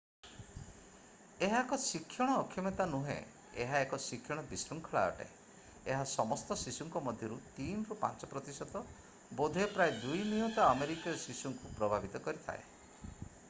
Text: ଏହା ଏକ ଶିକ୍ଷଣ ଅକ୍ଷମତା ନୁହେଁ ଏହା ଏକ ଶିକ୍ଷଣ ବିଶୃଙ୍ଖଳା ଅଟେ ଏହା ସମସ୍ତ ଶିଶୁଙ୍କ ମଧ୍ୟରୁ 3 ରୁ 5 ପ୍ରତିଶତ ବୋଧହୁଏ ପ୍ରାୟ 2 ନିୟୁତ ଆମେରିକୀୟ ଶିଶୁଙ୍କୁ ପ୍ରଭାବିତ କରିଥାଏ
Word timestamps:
ଏହା 1.47 1.57
ଏକ 1.63 1.77
ଶିକ୍ଷଣ 1.87 2.37
ଅକ୍ଷମତା 2.43 2.87
ନୁହେଁ 2.93 3.17
ଏହା 3.65 3.81
ଏକ 3.83 3.99
ଶିକ୍ଷଣ 4.05 4.45
ବିଶୃଙ୍ଖଳା 4.53 5.03
ଅଟେ 5.11 5.27
ଏହା 5.91 6.07
ସମସ୍ତ 6.13 6.57
ଶିଶୁଙ୍କ 6.63 7.03
ମଧ୍ୟରୁ 7.09 7.39
3 7.59 7.85
ରୁ 7.91 7.99
5 8.15 8.31
ପ୍ରତିଶତ 8.33 8.83
ବୋଧହୁଏ 9.43 9.69
ପ୍ରାୟ 9.77 9.95
2 10.09 10.19
ନିୟୁତ 10.33 10.67
ଆମେରିକୀୟ 10.73 11.17
ଶିଶୁଙ୍କୁ 11.27 11.75
ପ୍ରଭାବିତ 11.81 12.27
କରିଥାଏ 12.31 12.67